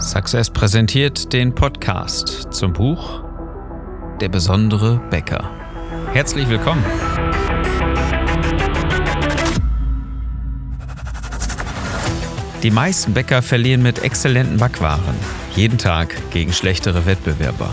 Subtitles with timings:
[0.00, 3.24] Success präsentiert den Podcast zum Buch
[4.20, 5.50] Der besondere Bäcker.
[6.12, 6.84] Herzlich willkommen.
[12.62, 15.16] Die meisten Bäcker verlieren mit exzellenten Backwaren
[15.56, 17.70] jeden Tag gegen schlechtere Wettbewerber.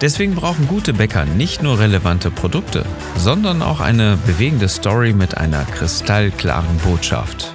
[0.00, 2.86] Deswegen brauchen gute Bäcker nicht nur relevante Produkte,
[3.16, 7.53] sondern auch eine bewegende Story mit einer kristallklaren Botschaft.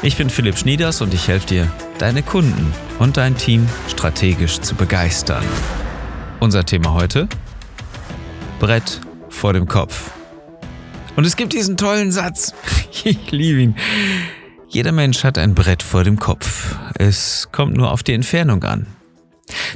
[0.00, 4.76] Ich bin Philipp Schnieders und ich helfe dir, deine Kunden und dein Team strategisch zu
[4.76, 5.44] begeistern.
[6.38, 7.28] Unser Thema heute?
[8.60, 10.12] Brett vor dem Kopf.
[11.16, 12.54] Und es gibt diesen tollen Satz.
[13.04, 13.76] Ich liebe ihn.
[14.68, 16.76] Jeder Mensch hat ein Brett vor dem Kopf.
[16.94, 18.86] Es kommt nur auf die Entfernung an.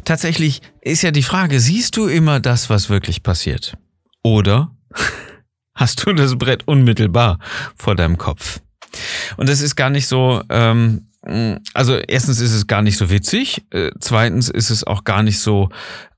[0.05, 3.77] Tatsächlich ist ja die Frage, siehst du immer das, was wirklich passiert?
[4.23, 4.75] Oder
[5.75, 7.39] hast du das Brett unmittelbar
[7.77, 8.61] vor deinem Kopf?
[9.37, 11.07] Und es ist gar nicht so, ähm,
[11.75, 15.39] also erstens ist es gar nicht so witzig, äh, zweitens ist es auch gar nicht
[15.39, 15.69] so,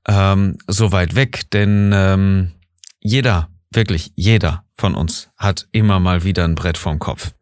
[0.07, 2.51] ähm, so weit weg, denn ähm,
[2.99, 7.33] jeder, wirklich jeder von uns hat immer mal wieder ein Brett vorm Kopf.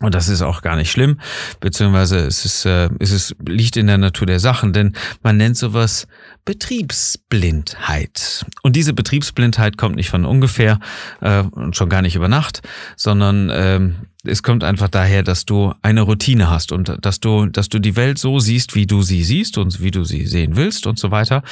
[0.00, 1.18] Und das ist auch gar nicht schlimm,
[1.60, 5.56] beziehungsweise es ist, äh, es ist, liegt in der Natur der Sachen, denn man nennt
[5.56, 6.06] sowas
[6.44, 8.46] Betriebsblindheit.
[8.62, 10.78] Und diese Betriebsblindheit kommt nicht von ungefähr
[11.20, 12.62] äh, und schon gar nicht über Nacht,
[12.96, 17.68] sondern ähm, es kommt einfach daher, dass du eine Routine hast und dass du, dass
[17.68, 20.86] du die Welt so siehst, wie du sie siehst und wie du sie sehen willst
[20.86, 21.42] und so weiter.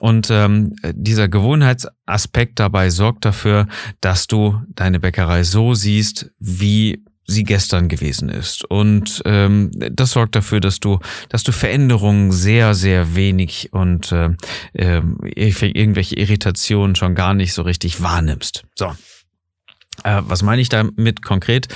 [0.00, 3.66] Und ähm, dieser Gewohnheitsaspekt dabei sorgt dafür,
[4.00, 8.64] dass du deine Bäckerei so siehst, wie sie gestern gewesen ist.
[8.64, 10.98] Und ähm, das sorgt dafür, dass du,
[11.28, 14.30] dass du Veränderungen sehr, sehr wenig und äh,
[14.74, 18.64] irgendwelche Irritationen schon gar nicht so richtig wahrnimmst.
[18.74, 18.92] So.
[20.04, 21.68] Äh, was meine ich damit konkret?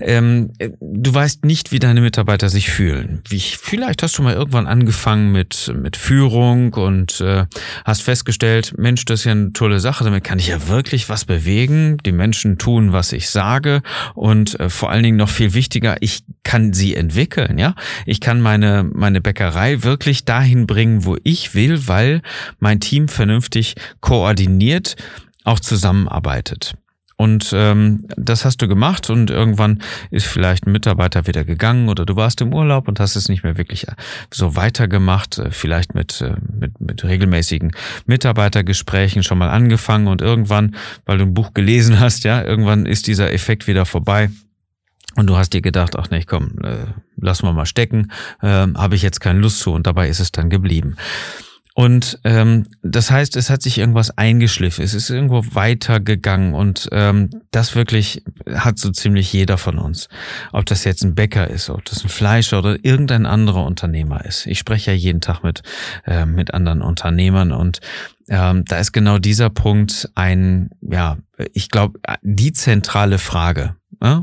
[0.00, 3.22] Ähm, du weißt nicht, wie deine Mitarbeiter sich fühlen.
[3.28, 7.46] Wie, vielleicht hast du mal irgendwann angefangen mit, mit Führung und äh,
[7.84, 11.24] hast festgestellt, Mensch, das ist ja eine tolle Sache, damit kann ich ja wirklich was
[11.24, 11.98] bewegen.
[12.04, 13.82] Die Menschen tun, was ich sage
[14.14, 17.74] und äh, vor allen Dingen noch viel wichtiger, ich kann sie entwickeln, ja.
[18.06, 22.22] Ich kann meine, meine Bäckerei wirklich dahin bringen, wo ich will, weil
[22.58, 24.96] mein Team vernünftig koordiniert
[25.44, 26.74] auch zusammenarbeitet.
[27.22, 32.04] Und ähm, das hast du gemacht und irgendwann ist vielleicht ein Mitarbeiter wieder gegangen oder
[32.04, 33.92] du warst im Urlaub und hast es nicht mehr wirklich äh,
[34.34, 40.74] so weitergemacht, äh, vielleicht mit, äh, mit, mit regelmäßigen Mitarbeitergesprächen schon mal angefangen und irgendwann,
[41.06, 44.28] weil du ein Buch gelesen hast, ja, irgendwann ist dieser Effekt wieder vorbei.
[45.14, 46.86] Und du hast dir gedacht, ach nee, komm, äh,
[47.18, 48.10] lass mal mal stecken,
[48.40, 50.96] äh, habe ich jetzt keine Lust zu und dabei ist es dann geblieben.
[51.74, 57.30] Und ähm, das heißt, es hat sich irgendwas eingeschliffen, es ist irgendwo weitergegangen und ähm,
[57.50, 58.22] das wirklich
[58.54, 60.08] hat so ziemlich jeder von uns.
[60.52, 64.46] Ob das jetzt ein Bäcker ist, ob das ein Fleischer oder irgendein anderer Unternehmer ist.
[64.46, 65.62] Ich spreche ja jeden Tag mit,
[66.04, 67.80] äh, mit anderen Unternehmern und
[68.28, 71.16] ähm, da ist genau dieser Punkt ein, ja,
[71.54, 73.76] ich glaube, die zentrale Frage.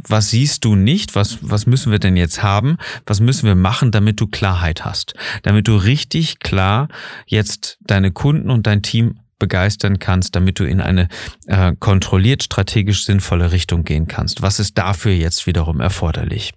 [0.07, 1.15] Was siehst du nicht?
[1.15, 2.77] Was, was müssen wir denn jetzt haben?
[3.05, 5.13] Was müssen wir machen, damit du Klarheit hast?
[5.43, 6.89] Damit du richtig klar
[7.25, 11.07] jetzt deine Kunden und dein Team begeistern kannst, damit du in eine
[11.47, 14.41] äh, kontrolliert strategisch sinnvolle Richtung gehen kannst.
[14.41, 16.51] Was ist dafür jetzt wiederum erforderlich?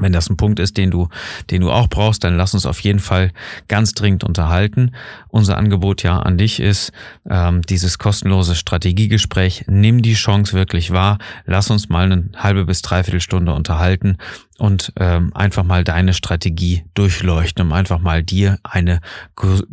[0.00, 1.08] Wenn das ein Punkt ist, den du,
[1.50, 3.32] den du auch brauchst, dann lass uns auf jeden Fall
[3.68, 4.92] ganz dringend unterhalten.
[5.28, 6.92] Unser Angebot ja an dich ist
[7.28, 9.64] ähm, dieses kostenlose Strategiegespräch.
[9.68, 11.18] Nimm die Chance wirklich wahr.
[11.46, 14.18] Lass uns mal eine halbe bis dreiviertel Stunde unterhalten
[14.58, 19.00] und ähm, einfach mal deine Strategie durchleuchten, um einfach mal dir eine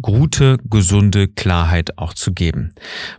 [0.01, 2.73] gute, gesunde Klarheit auch zu geben.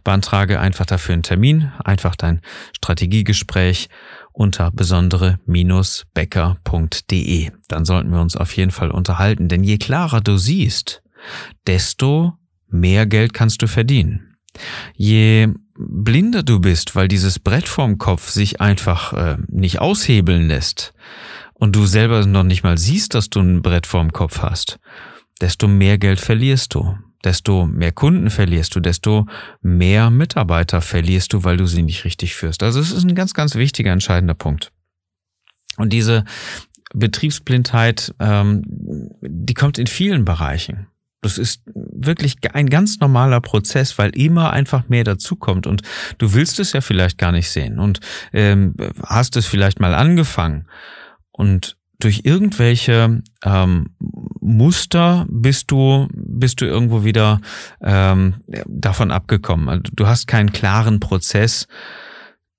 [0.05, 2.41] Beantrage einfach dafür einen Termin, einfach dein
[2.73, 3.89] Strategiegespräch
[4.37, 7.51] unter besondere-becker.de.
[7.69, 11.03] Dann sollten wir uns auf jeden Fall unterhalten, denn je klarer du siehst,
[11.67, 12.35] desto
[12.69, 14.37] mehr Geld kannst du verdienen.
[14.95, 15.49] Je
[15.79, 20.95] blinder du bist, weil dieses Brett vorm Kopf sich einfach äh, nicht aushebeln lässt
[21.55, 24.79] und du selber noch nicht mal siehst, dass du ein Brett vorm Kopf hast,
[25.41, 29.27] desto mehr Geld verlierst du desto mehr Kunden verlierst du, desto
[29.63, 32.63] mehr Mitarbeiter verlierst du, weil du sie nicht richtig führst.
[32.63, 34.73] Also es ist ein ganz, ganz wichtiger, entscheidender Punkt.
[35.77, 36.25] Und diese
[36.95, 38.63] Betriebsblindheit, ähm,
[39.21, 40.87] die kommt in vielen Bereichen.
[41.23, 45.83] Das ist wirklich ein ganz normaler Prozess, weil immer einfach mehr dazukommt und
[46.19, 48.01] du willst es ja vielleicht gar nicht sehen und
[48.33, 50.67] ähm, hast es vielleicht mal angefangen
[51.33, 53.97] und durch irgendwelche ähm,
[54.47, 57.41] Muster bist du, bist du irgendwo wieder
[57.83, 59.69] ähm, davon abgekommen.
[59.69, 61.67] Also du hast keinen klaren Prozess,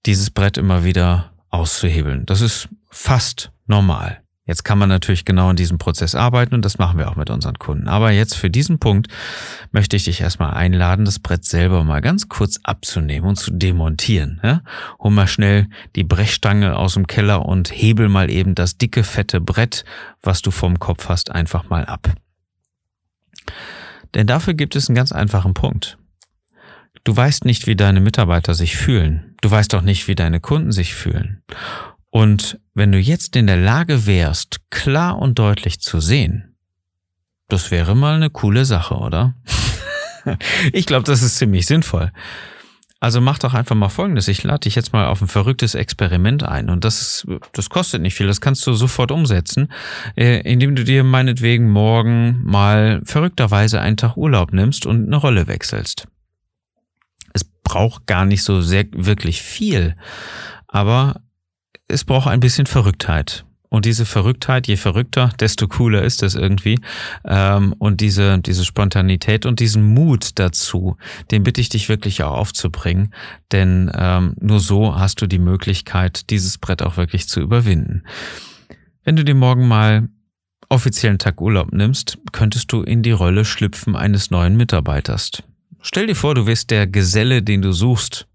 [0.05, 2.25] dieses Brett immer wieder auszuhebeln.
[2.25, 4.21] Das ist fast normal.
[4.47, 7.29] Jetzt kann man natürlich genau in diesem Prozess arbeiten und das machen wir auch mit
[7.29, 7.89] unseren Kunden.
[7.89, 9.07] Aber jetzt für diesen Punkt
[9.71, 14.39] möchte ich dich erstmal einladen, das Brett selber mal ganz kurz abzunehmen und zu demontieren.
[14.41, 14.61] Ja?
[14.99, 15.67] Hol mal schnell
[15.97, 19.83] die Brechstange aus dem Keller und hebel mal eben das dicke, fette Brett,
[20.21, 22.09] was du vom Kopf hast, einfach mal ab.
[24.15, 25.97] Denn dafür gibt es einen ganz einfachen Punkt.
[27.03, 29.35] Du weißt nicht, wie deine Mitarbeiter sich fühlen.
[29.41, 31.41] Du weißt auch nicht, wie deine Kunden sich fühlen.
[32.17, 36.55] Und wenn du jetzt in der Lage wärst, klar und deutlich zu sehen,
[37.47, 39.35] das wäre mal eine coole Sache, oder?
[40.73, 42.11] ich glaube, das ist ziemlich sinnvoll.
[42.99, 44.27] Also mach doch einfach mal Folgendes.
[44.29, 46.71] Ich lade dich jetzt mal auf ein verrücktes Experiment ein.
[46.71, 48.25] Und das, ist, das kostet nicht viel.
[48.25, 49.71] Das kannst du sofort umsetzen,
[50.15, 55.45] äh, indem du dir meinetwegen morgen mal verrückterweise einen Tag Urlaub nimmst und eine Rolle
[55.45, 56.07] wechselst.
[57.33, 59.93] Es braucht gar nicht so sehr wirklich viel.
[60.67, 61.21] Aber
[61.87, 63.45] es braucht ein bisschen Verrücktheit.
[63.69, 66.79] Und diese Verrücktheit, je verrückter, desto cooler ist es irgendwie.
[67.25, 70.95] Ähm, und diese, diese Spontanität und diesen Mut dazu,
[71.31, 73.13] den bitte ich dich wirklich auch aufzubringen.
[73.51, 78.03] Denn ähm, nur so hast du die Möglichkeit, dieses Brett auch wirklich zu überwinden.
[79.03, 80.07] Wenn du dir morgen mal
[80.69, 85.43] offiziellen Tag Urlaub nimmst, könntest du in die Rolle schlüpfen eines neuen Mitarbeiters.
[85.81, 88.27] Stell dir vor, du wirst der Geselle, den du suchst.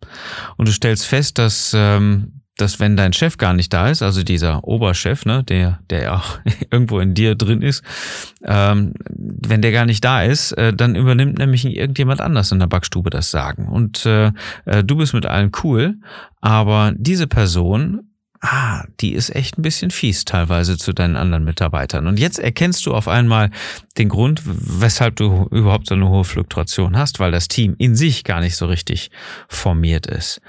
[0.56, 4.22] Und du stellst fest, dass ähm, dass wenn dein Chef gar nicht da ist, also
[4.22, 6.38] dieser Oberchef, ne, der, der ja auch
[6.70, 7.82] irgendwo in dir drin ist,
[8.44, 12.66] ähm, wenn der gar nicht da ist, äh, dann übernimmt nämlich irgendjemand anders in der
[12.66, 13.69] Backstube das Sagen.
[13.69, 14.32] Und äh,
[14.66, 15.94] äh, du bist mit allen cool,
[16.40, 18.08] aber diese Person
[18.43, 22.06] ah, die ist echt ein bisschen fies teilweise zu deinen anderen Mitarbeitern.
[22.06, 23.50] Und jetzt erkennst du auf einmal
[23.99, 28.25] den Grund, weshalb du überhaupt so eine hohe Fluktuation hast, weil das Team in sich
[28.25, 29.10] gar nicht so richtig
[29.49, 30.40] formiert ist.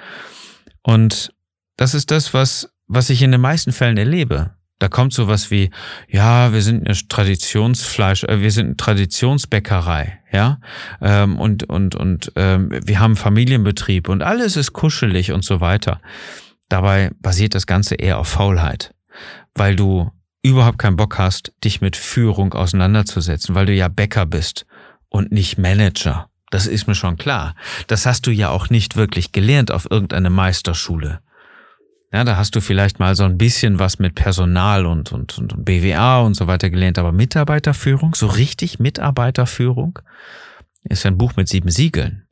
[0.81, 1.33] Und
[1.77, 4.51] das ist das, was, was ich in den meisten Fällen erlebe.
[4.79, 5.69] Da kommt sowas wie,
[6.09, 10.59] ja, wir sind eine Traditionsfleisch, äh, wir sind eine Traditionsbäckerei, ja,
[11.01, 16.01] ähm, und und und ähm, wir haben Familienbetrieb und alles ist kuschelig und so weiter.
[16.67, 18.93] Dabei basiert das Ganze eher auf Faulheit,
[19.55, 20.11] weil du
[20.41, 24.65] überhaupt keinen Bock hast, dich mit Führung auseinanderzusetzen, weil du ja Bäcker bist
[25.07, 26.29] und nicht Manager.
[26.49, 27.55] Das ist mir schon klar.
[27.87, 31.21] Das hast du ja auch nicht wirklich gelernt auf irgendeine Meisterschule.
[32.13, 35.65] Ja, da hast du vielleicht mal so ein bisschen was mit Personal und, und, und
[35.65, 39.97] BWA und so weiter gelernt, aber Mitarbeiterführung, so richtig Mitarbeiterführung,
[40.83, 42.27] ist ein Buch mit sieben Siegeln.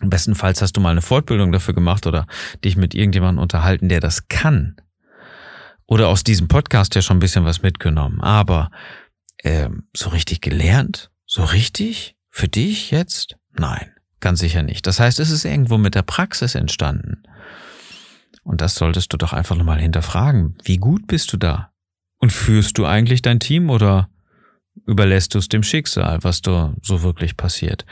[0.00, 2.26] Im besten Fall hast du mal eine Fortbildung dafür gemacht oder
[2.64, 4.76] dich mit irgendjemandem unterhalten, der das kann.
[5.86, 8.22] Oder aus diesem Podcast ja schon ein bisschen was mitgenommen.
[8.22, 8.70] Aber
[9.38, 11.10] äh, so richtig gelernt?
[11.26, 12.16] So richtig?
[12.30, 13.36] Für dich jetzt?
[13.52, 13.90] Nein,
[14.20, 14.86] ganz sicher nicht.
[14.86, 17.22] Das heißt, es ist irgendwo mit der Praxis entstanden.
[18.46, 20.56] Und das solltest du doch einfach nochmal hinterfragen.
[20.62, 21.72] Wie gut bist du da?
[22.18, 24.08] Und führst du eigentlich dein Team oder
[24.86, 27.84] überlässt du es dem Schicksal, was da so wirklich passiert?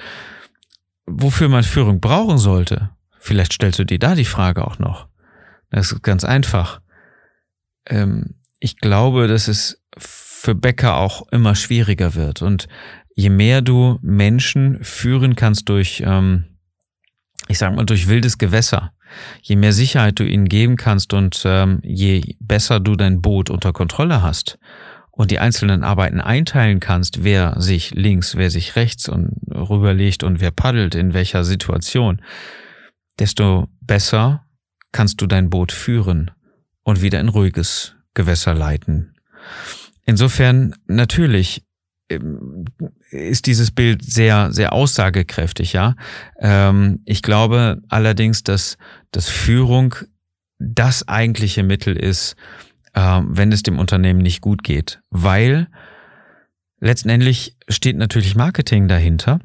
[1.06, 2.91] Wofür man Führung brauchen sollte?
[3.19, 5.09] Vielleicht stellst du dir da die Frage auch noch.
[5.71, 6.81] Das ist ganz einfach.
[7.87, 12.43] Ähm, ich glaube, dass es für Bäcker auch immer schwieriger wird.
[12.43, 12.69] Und
[13.17, 16.45] je mehr du Menschen führen kannst durch, ähm,
[17.49, 18.94] ich sag mal, durch wildes Gewässer,
[19.43, 23.72] je mehr Sicherheit du ihnen geben kannst und ähm, je besser du dein Boot unter
[23.72, 24.58] Kontrolle hast
[25.11, 30.41] und die einzelnen Arbeiten einteilen kannst, wer sich links, wer sich rechts und rüberlegt und
[30.41, 32.20] wer paddelt in welcher Situation,
[33.19, 34.44] desto besser
[34.93, 36.31] kannst du dein Boot führen
[36.82, 39.15] und wieder in ruhiges Gewässer leiten.
[40.05, 41.65] Insofern natürlich
[42.08, 42.65] ähm,
[43.10, 45.94] ist dieses Bild sehr, sehr aussagekräftig, ja.
[46.39, 48.77] Ähm, ich glaube allerdings, dass,
[49.15, 49.94] dass Führung
[50.59, 52.37] das eigentliche Mittel ist,
[52.94, 55.01] äh, wenn es dem Unternehmen nicht gut geht.
[55.11, 55.69] Weil
[56.81, 59.41] letztendlich steht natürlich Marketing dahinter,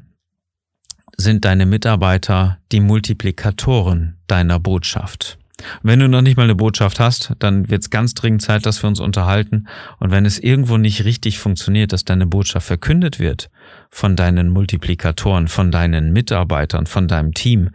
[1.16, 5.38] sind deine Mitarbeiter die Multiplikatoren deiner Botschaft.
[5.82, 8.82] Wenn du noch nicht mal eine Botschaft hast, dann wird es ganz dringend Zeit, dass
[8.82, 9.66] wir uns unterhalten.
[9.98, 13.50] Und wenn es irgendwo nicht richtig funktioniert, dass deine Botschaft verkündet wird
[13.90, 17.70] von deinen Multiplikatoren, von deinen Mitarbeitern, von deinem Team,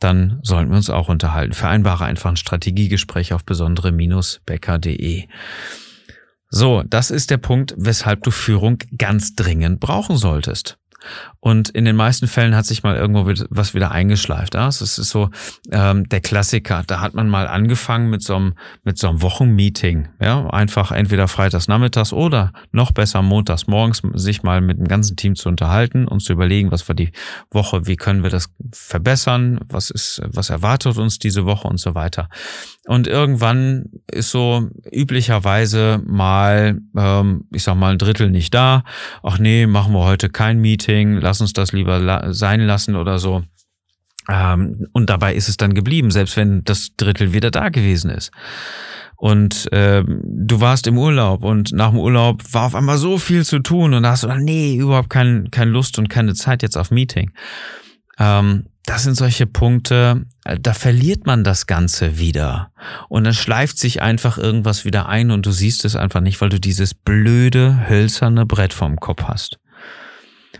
[0.00, 1.54] dann sollten wir uns auch unterhalten.
[1.54, 5.24] Vereinbare einfach ein Strategiegespräch auf besondere-becker.de.
[6.50, 10.78] So, das ist der Punkt, weshalb du Führung ganz dringend brauchen solltest.
[11.40, 14.54] Und in den meisten Fällen hat sich mal irgendwo was wieder eingeschleift.
[14.54, 15.30] Das ist so
[15.70, 16.82] ähm, der Klassiker.
[16.86, 20.08] Da hat man mal angefangen mit so einem, mit so einem Wochenmeeting.
[20.20, 20.48] Ja?
[20.48, 25.34] Einfach entweder freitags nachmittags oder noch besser montags morgens sich mal mit dem ganzen Team
[25.34, 27.12] zu unterhalten und zu überlegen, was war die
[27.50, 31.94] Woche, wie können wir das verbessern, was ist, was erwartet uns diese Woche und so
[31.94, 32.28] weiter.
[32.86, 38.84] Und irgendwann ist so üblicherweise mal, ähm, ich sag mal, ein Drittel nicht da.
[39.22, 43.18] Ach nee, machen wir heute kein Meeting, lass uns das lieber la sein lassen oder
[43.18, 43.42] so.
[44.30, 48.30] Ähm, und dabei ist es dann geblieben, selbst wenn das Drittel wieder da gewesen ist.
[49.16, 53.44] Und äh, du warst im Urlaub und nach dem Urlaub war auf einmal so viel
[53.44, 56.76] zu tun und da hast du nee, überhaupt kein, keine Lust und keine Zeit jetzt
[56.76, 57.32] auf Meeting.
[58.18, 62.70] Ähm, das sind solche Punkte, äh, da verliert man das Ganze wieder.
[63.08, 66.50] Und dann schleift sich einfach irgendwas wieder ein und du siehst es einfach nicht, weil
[66.50, 69.58] du dieses blöde, hölzerne Brett vorm Kopf hast.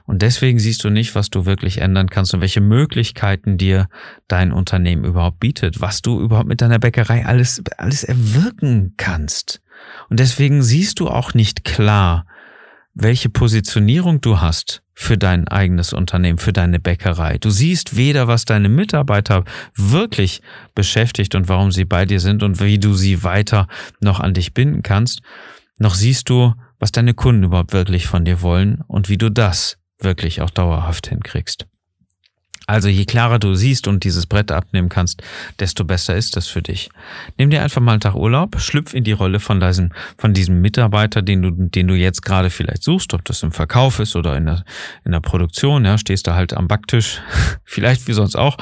[0.06, 3.88] Und deswegen siehst du nicht, was du wirklich ändern kannst und welche Möglichkeiten dir
[4.28, 9.62] dein Unternehmen überhaupt bietet, was du überhaupt mit deiner Bäckerei alles, alles erwirken kannst.
[10.10, 12.26] Und deswegen siehst du auch nicht klar,
[12.92, 17.38] welche Positionierung du hast für dein eigenes Unternehmen, für deine Bäckerei.
[17.38, 19.44] Du siehst weder, was deine Mitarbeiter
[19.74, 20.42] wirklich
[20.74, 23.66] beschäftigt und warum sie bei dir sind und wie du sie weiter
[24.00, 25.20] noch an dich binden kannst,
[25.78, 29.78] noch siehst du, was deine Kunden überhaupt wirklich von dir wollen und wie du das
[29.98, 31.66] wirklich auch dauerhaft hinkriegst.
[32.66, 35.22] Also je klarer du siehst und dieses Brett abnehmen kannst,
[35.60, 36.88] desto besser ist das für dich.
[37.36, 40.60] Nimm dir einfach mal einen Tag Urlaub, schlüpf in die Rolle von diesem, von diesem
[40.62, 44.36] Mitarbeiter, den du, den du jetzt gerade vielleicht suchst, ob das im Verkauf ist oder
[44.36, 44.64] in der,
[45.04, 47.20] in der Produktion, ja, stehst du halt am Backtisch,
[47.64, 48.56] vielleicht wie sonst auch,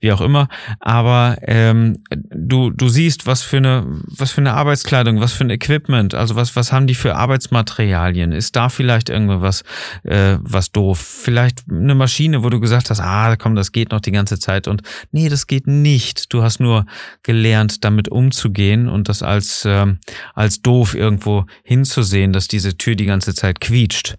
[0.00, 0.48] wie auch immer.
[0.80, 5.50] Aber ähm, du, du siehst, was für eine, was für eine Arbeitskleidung, was für ein
[5.50, 8.32] Equipment, also was, was haben die für Arbeitsmaterialien?
[8.32, 9.62] Ist da vielleicht irgendwas
[10.04, 10.98] äh, was doof?
[10.98, 14.68] Vielleicht eine Maschine, wo du gesagt hast, ah, komm, das geht noch die ganze Zeit
[14.68, 16.32] und nee, das geht nicht.
[16.32, 16.86] Du hast nur
[17.22, 19.98] gelernt, damit umzugehen und das als, ähm,
[20.34, 24.16] als doof irgendwo hinzusehen, dass diese Tür die ganze Zeit quietscht.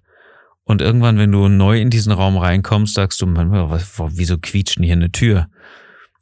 [0.66, 4.84] Und irgendwann, wenn du neu in diesen Raum reinkommst, sagst du, was, wieso quietscht denn
[4.84, 5.48] hier eine Tür?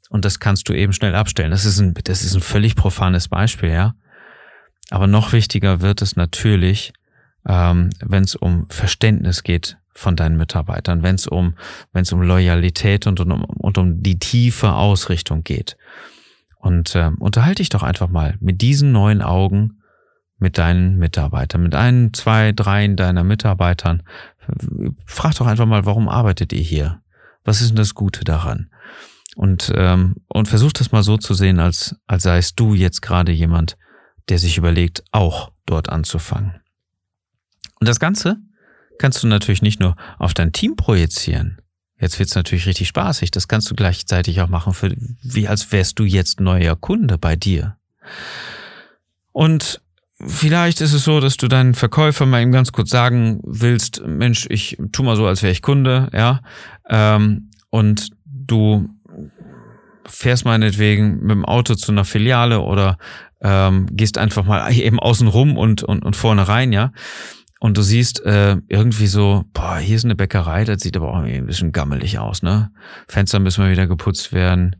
[0.09, 1.51] Und das kannst du eben schnell abstellen.
[1.51, 3.95] Das ist ein, das ist ein völlig profanes Beispiel, ja.
[4.89, 6.93] Aber noch wichtiger wird es natürlich,
[7.47, 11.55] ähm, wenn es um Verständnis geht von deinen Mitarbeitern, wenn es um,
[11.93, 15.77] wenn es um Loyalität und, und, um, und um die tiefe Ausrichtung geht.
[16.57, 19.81] Und äh, unterhalte dich doch einfach mal mit diesen neuen Augen
[20.41, 24.01] mit deinen Mitarbeitern, mit ein, zwei, dreien deiner Mitarbeitern.
[25.05, 27.01] Frag doch einfach mal, warum arbeitet ihr hier?
[27.43, 28.71] Was ist denn das Gute daran?
[29.35, 33.31] Und, ähm, und versuch das mal so zu sehen, als, als seist du jetzt gerade
[33.31, 33.77] jemand,
[34.29, 36.61] der sich überlegt, auch dort anzufangen.
[37.79, 38.37] Und das Ganze
[39.01, 41.57] kannst du natürlich nicht nur auf dein Team projizieren.
[41.99, 43.31] Jetzt wird's natürlich richtig spaßig.
[43.31, 47.35] Das kannst du gleichzeitig auch machen, für, wie als wärst du jetzt neuer Kunde bei
[47.35, 47.77] dir.
[49.31, 49.81] Und
[50.25, 54.45] vielleicht ist es so, dass du deinen Verkäufer mal eben ganz kurz sagen willst, Mensch,
[54.49, 56.41] ich tu mal so, als wäre ich Kunde, ja.
[56.87, 58.89] Ähm, und du
[60.05, 62.97] fährst meinetwegen mit dem Auto zu einer Filiale oder
[63.41, 66.91] ähm, gehst einfach mal eben außen rum und, und, und vorne rein, ja
[67.61, 71.17] und du siehst äh, irgendwie so, boah, hier ist eine Bäckerei, das sieht aber auch
[71.17, 72.71] irgendwie ein bisschen gammelig aus, ne?
[73.07, 74.77] Fenster müssen mal wieder geputzt werden.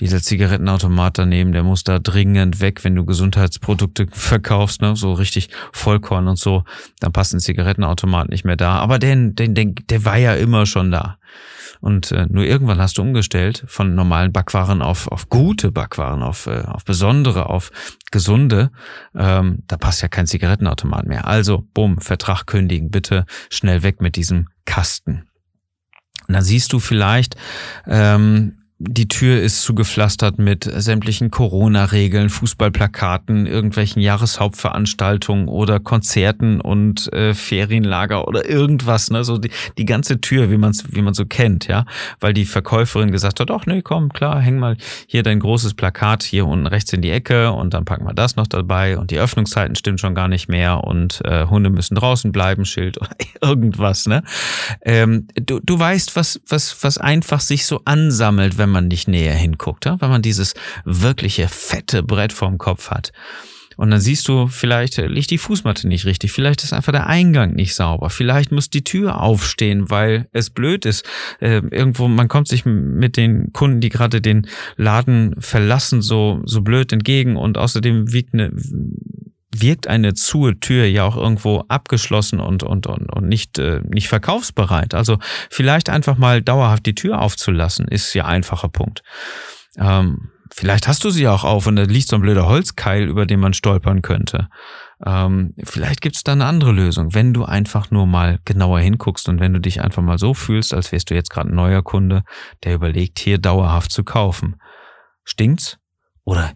[0.00, 4.96] Dieser Zigarettenautomat daneben, der muss da dringend weg, wenn du Gesundheitsprodukte verkaufst, ne?
[4.96, 6.64] So richtig Vollkorn und so,
[6.98, 8.78] dann passt ein Zigarettenautomat nicht mehr da.
[8.78, 11.18] Aber den, den, den, der war ja immer schon da.
[11.84, 16.46] Und äh, nur irgendwann hast du umgestellt von normalen Backwaren auf, auf gute Backwaren, auf,
[16.46, 17.70] äh, auf besondere, auf
[18.10, 18.70] gesunde.
[19.14, 21.26] Ähm, da passt ja kein Zigarettenautomat mehr.
[21.26, 25.28] Also, bumm, Vertrag kündigen, bitte schnell weg mit diesem Kasten.
[26.26, 27.36] Und dann siehst du vielleicht,
[27.86, 37.34] ähm, die Tür ist zugepflastert mit sämtlichen Corona-Regeln, Fußballplakaten, irgendwelchen Jahreshauptveranstaltungen oder Konzerten und äh,
[37.34, 39.24] Ferienlager oder irgendwas, ne?
[39.24, 41.86] So die, die ganze Tür, wie man es wie man so kennt, ja.
[42.18, 44.76] Weil die Verkäuferin gesagt hat, ach nee, komm, klar, häng mal
[45.06, 48.36] hier dein großes Plakat hier unten rechts in die Ecke und dann packen wir das
[48.36, 52.32] noch dabei und die Öffnungszeiten stimmen schon gar nicht mehr und äh, Hunde müssen draußen
[52.32, 54.24] bleiben, Schild oder irgendwas, ne?
[54.82, 59.34] Ähm, du, du weißt, was, was, was einfach sich so ansammelt, wenn man nicht näher
[59.34, 60.00] hinguckt, ja?
[60.00, 60.54] wenn man dieses
[60.84, 63.12] wirkliche fette Brett vorm Kopf hat.
[63.76, 67.54] Und dann siehst du, vielleicht liegt die Fußmatte nicht richtig, vielleicht ist einfach der Eingang
[67.54, 71.04] nicht sauber, vielleicht muss die Tür aufstehen, weil es blöd ist.
[71.40, 76.60] Äh, irgendwo, man kommt sich mit den Kunden, die gerade den Laden verlassen, so, so
[76.60, 78.52] blöd entgegen und außerdem wiegt eine
[79.60, 84.08] wirkt eine zu Tür ja auch irgendwo abgeschlossen und, und, und, und nicht, äh, nicht
[84.08, 84.94] verkaufsbereit.
[84.94, 85.18] Also
[85.50, 89.02] vielleicht einfach mal dauerhaft die Tür aufzulassen, ist ja einfacher Punkt.
[89.76, 93.26] Ähm, vielleicht hast du sie auch auf und da liegt so ein blöder Holzkeil, über
[93.26, 94.48] den man stolpern könnte.
[95.04, 99.28] Ähm, vielleicht gibt es da eine andere Lösung, wenn du einfach nur mal genauer hinguckst
[99.28, 101.82] und wenn du dich einfach mal so fühlst, als wärst du jetzt gerade ein neuer
[101.82, 102.22] Kunde,
[102.62, 104.56] der überlegt, hier dauerhaft zu kaufen.
[105.24, 105.78] Stinkt's?
[106.24, 106.52] Oder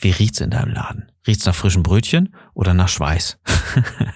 [0.00, 1.10] wie riecht's in deinem Laden?
[1.26, 3.38] Riecht's nach frischen Brötchen oder nach Schweiß?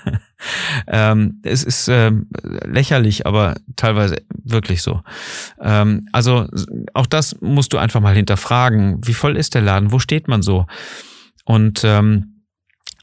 [0.86, 5.02] ähm, es ist ähm, lächerlich, aber teilweise wirklich so.
[5.60, 6.48] Ähm, also
[6.94, 9.06] auch das musst du einfach mal hinterfragen.
[9.06, 9.92] Wie voll ist der Laden?
[9.92, 10.66] Wo steht man so?
[11.44, 12.34] Und ähm,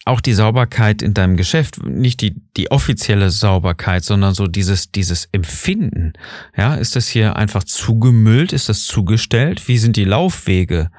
[0.04, 5.30] auch die Sauberkeit in deinem Geschäft, nicht die, die offizielle Sauberkeit, sondern so dieses, dieses
[5.32, 6.14] Empfinden.
[6.58, 8.52] Ja, ist das hier einfach zugemüllt?
[8.52, 9.68] Ist das zugestellt?
[9.68, 10.90] Wie sind die Laufwege?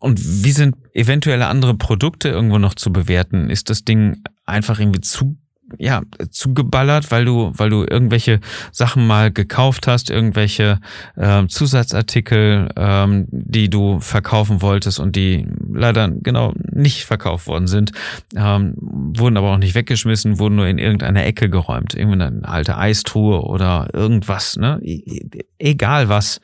[0.00, 3.50] Und wie sind eventuelle andere Produkte irgendwo noch zu bewerten?
[3.50, 5.36] Ist das Ding einfach irgendwie zu
[5.78, 8.40] ja, zugeballert, weil du, weil du irgendwelche
[8.72, 10.80] Sachen mal gekauft hast, irgendwelche
[11.16, 17.92] äh, Zusatzartikel, ähm, die du verkaufen wolltest und die leider genau nicht verkauft worden sind,
[18.36, 22.76] ähm, wurden aber auch nicht weggeschmissen, wurden nur in irgendeine Ecke geräumt, irgendwie eine alte
[22.76, 24.80] Eistruhe oder irgendwas, ne?
[24.82, 26.40] E, e, egal was.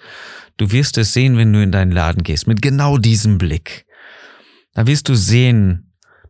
[0.56, 3.86] Du wirst es sehen, wenn du in deinen Laden gehst, mit genau diesem Blick.
[4.74, 5.86] Da wirst du sehen,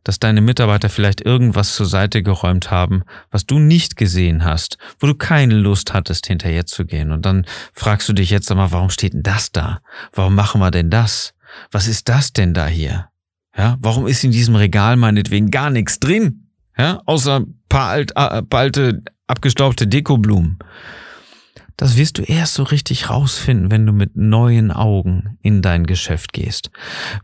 [0.06, 3.02] dass deine Mitarbeiter vielleicht irgendwas zur Seite geräumt haben,
[3.32, 7.10] was du nicht gesehen hast, wo du keine Lust hattest, hinterher zu gehen.
[7.10, 9.80] Und dann fragst du dich jetzt einmal, warum steht denn das da?
[10.12, 11.34] Warum machen wir denn das?
[11.72, 13.08] Was ist das denn da hier?
[13.56, 16.50] Ja, warum ist in diesem Regal meinetwegen gar nichts drin?
[16.78, 20.58] Ja, außer paar, alt, äh, alte, abgestaubte Dekoblumen.
[21.76, 26.32] Das wirst du erst so richtig rausfinden, wenn du mit neuen Augen in dein Geschäft
[26.32, 26.70] gehst.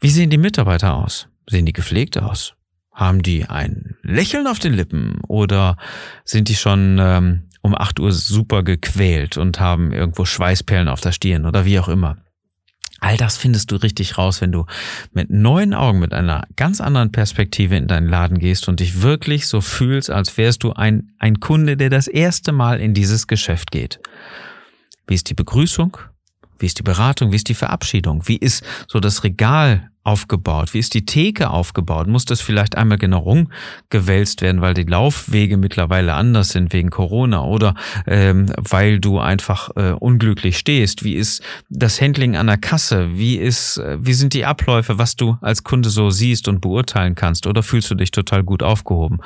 [0.01, 1.29] Wie sehen die Mitarbeiter aus?
[1.49, 2.55] Sehen die gepflegt aus?
[2.93, 5.77] Haben die ein Lächeln auf den Lippen oder
[6.25, 11.13] sind die schon ähm, um 8 Uhr super gequält und haben irgendwo Schweißperlen auf der
[11.13, 12.19] Stirn oder wie auch immer?
[13.03, 14.65] All das findest du richtig raus, wenn du
[15.13, 19.49] mit neuen Augen, mit einer ganz anderen Perspektive in deinen Laden gehst und dich wirklich
[19.49, 23.73] so fühlst, als wärst du ein, ein Kunde, der das erste Mal in dieses Geschäft
[23.73, 23.99] geht.
[25.09, 25.97] Wie ist die Begrüßung?
[26.61, 27.33] Wie ist die Beratung?
[27.33, 28.23] Wie ist die Verabschiedung?
[28.29, 30.75] Wie ist so das Regal aufgebaut?
[30.75, 32.09] Wie ist die Theke aufgebaut?
[32.09, 37.45] Muss das vielleicht einmal genau rumgewälzt werden, weil die Laufwege mittlerweile anders sind wegen Corona
[37.45, 37.75] oder
[38.07, 41.05] ähm, weil du einfach äh, unglücklich stehst?
[41.05, 43.11] Wie ist das Handling an der Kasse?
[43.13, 47.15] Wie ist, äh, wie sind die Abläufe, was du als Kunde so siehst und beurteilen
[47.15, 47.47] kannst?
[47.47, 49.21] Oder fühlst du dich total gut aufgehoben?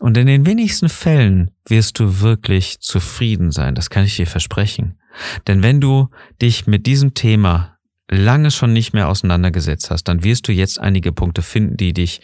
[0.00, 3.74] Und in den wenigsten Fällen wirst du wirklich zufrieden sein.
[3.74, 4.98] Das kann ich dir versprechen.
[5.46, 6.10] Denn wenn du
[6.42, 7.73] dich mit diesem Thema
[8.10, 12.20] lange schon nicht mehr auseinandergesetzt hast, dann wirst du jetzt einige Punkte finden, die dich,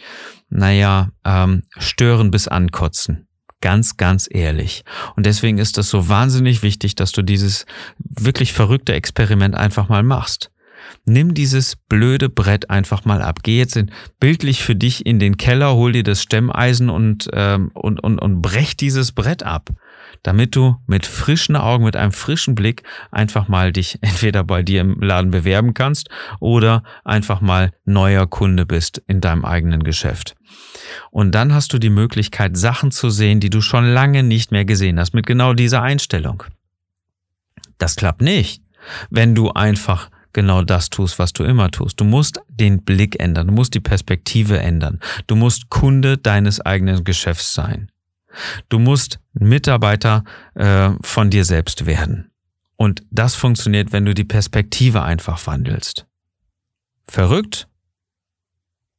[0.49, 3.27] naja, ähm, stören bis ankotzen.
[3.61, 4.83] Ganz, ganz ehrlich.
[5.15, 7.65] Und deswegen ist das so wahnsinnig wichtig, dass du dieses
[7.99, 10.51] wirklich verrückte Experiment einfach mal machst.
[11.05, 13.43] Nimm dieses blöde Brett einfach mal ab.
[13.43, 17.69] Geh jetzt in, bildlich für dich in den Keller, hol dir das Stemmeisen und, ähm,
[17.75, 19.69] und, und, und brech dieses Brett ab
[20.23, 24.81] damit du mit frischen Augen, mit einem frischen Blick einfach mal dich entweder bei dir
[24.81, 30.35] im Laden bewerben kannst oder einfach mal neuer Kunde bist in deinem eigenen Geschäft.
[31.09, 34.65] Und dann hast du die Möglichkeit, Sachen zu sehen, die du schon lange nicht mehr
[34.65, 36.43] gesehen hast, mit genau dieser Einstellung.
[37.77, 38.61] Das klappt nicht,
[39.09, 41.99] wenn du einfach genau das tust, was du immer tust.
[41.99, 47.03] Du musst den Blick ändern, du musst die Perspektive ändern, du musst Kunde deines eigenen
[47.03, 47.90] Geschäfts sein.
[48.69, 50.23] Du musst Mitarbeiter
[50.55, 52.31] äh, von dir selbst werden.
[52.77, 56.07] Und das funktioniert, wenn du die Perspektive einfach wandelst.
[57.07, 57.67] Verrückt?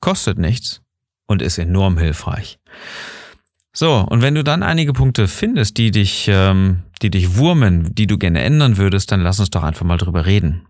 [0.01, 0.83] Kostet nichts
[1.27, 2.59] und ist enorm hilfreich.
[3.73, 8.07] So, und wenn du dann einige Punkte findest, die dich, ähm, die dich wurmen, die
[8.07, 10.66] du gerne ändern würdest, dann lass uns doch einfach mal drüber reden.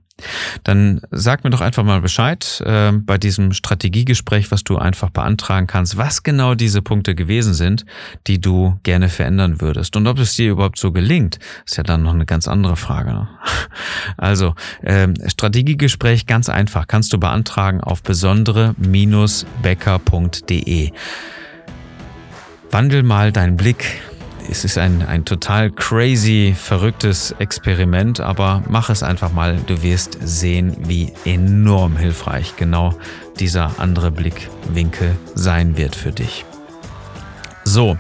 [0.65, 5.67] Dann sag mir doch einfach mal Bescheid äh, bei diesem Strategiegespräch, was du einfach beantragen
[5.67, 7.85] kannst, was genau diese Punkte gewesen sind,
[8.27, 9.97] die du gerne verändern würdest.
[9.97, 13.13] Und ob es dir überhaupt so gelingt, ist ja dann noch eine ganz andere Frage.
[13.13, 13.29] Ne?
[14.17, 20.91] Also, äh, Strategiegespräch ganz einfach, kannst du beantragen auf besondere-becker.de.
[22.71, 24.01] Wandel mal deinen Blick
[24.51, 29.59] es ist ein, ein total crazy, verrücktes Experiment, aber mach es einfach mal.
[29.67, 32.95] Du wirst sehen, wie enorm hilfreich genau
[33.39, 36.45] dieser andere Blickwinkel sein wird für dich.
[37.65, 37.97] So,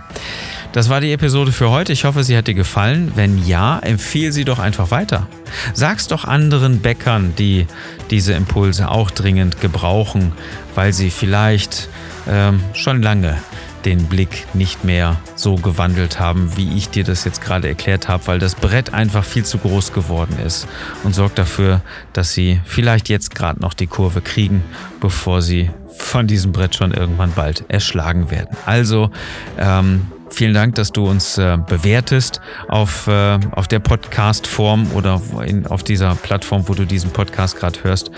[0.72, 1.92] Das war die Episode für heute.
[1.92, 3.12] Ich hoffe, sie hat dir gefallen.
[3.14, 5.28] Wenn ja, empfehle sie doch einfach weiter.
[5.74, 7.66] Sag's doch anderen Bäckern, die
[8.10, 10.32] diese Impulse auch dringend gebrauchen,
[10.74, 11.90] weil sie vielleicht
[12.26, 13.36] ähm, schon lange
[13.84, 18.26] den Blick nicht mehr so gewandelt haben, wie ich dir das jetzt gerade erklärt habe,
[18.26, 20.66] weil das Brett einfach viel zu groß geworden ist
[21.04, 21.80] und sorgt dafür,
[22.12, 24.62] dass sie vielleicht jetzt gerade noch die Kurve kriegen,
[25.00, 28.56] bevor sie von diesem Brett schon irgendwann bald erschlagen werden.
[28.66, 29.10] Also
[29.58, 35.66] ähm, Vielen Dank, dass du uns äh, bewertest auf, äh, auf der Podcast-Form oder in,
[35.66, 38.10] auf dieser Plattform, wo du diesen Podcast gerade hörst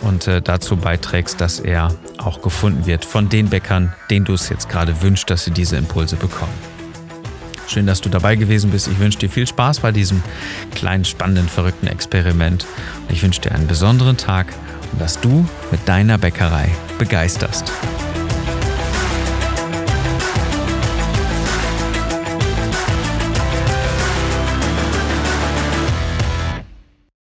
[0.00, 4.48] und äh, dazu beiträgst, dass er auch gefunden wird von den Bäckern, denen du es
[4.48, 6.54] jetzt gerade wünschst, dass sie diese Impulse bekommen.
[7.66, 8.88] Schön, dass du dabei gewesen bist.
[8.88, 10.22] Ich wünsche dir viel Spaß bei diesem
[10.74, 12.66] kleinen, spannenden, verrückten Experiment.
[13.06, 14.46] Und ich wünsche dir einen besonderen Tag
[14.92, 17.70] und dass du mit deiner Bäckerei begeisterst.